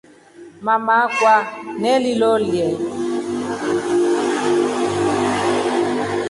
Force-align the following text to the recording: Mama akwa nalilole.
Mama 0.65 0.93
akwa 1.05 1.35
nalilole. 1.81 2.61